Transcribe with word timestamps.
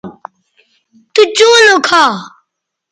تو 1.13 1.21
چوں 1.37 1.57
لوکھا 1.67 2.03